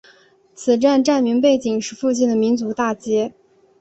[0.55, 3.33] 此站站名背景是附近的民族大街。